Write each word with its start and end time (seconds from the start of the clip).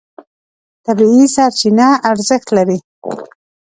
طبیعي 0.85 1.23
سرچینه 1.35 1.87
ارزښت 2.11 2.47
لري. 2.57 2.77